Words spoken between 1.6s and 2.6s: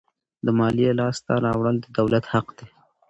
د دولت حق